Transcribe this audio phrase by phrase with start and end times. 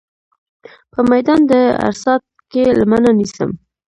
[0.91, 1.53] په میدان د
[1.85, 3.49] عرصات کې لمنه نیسم.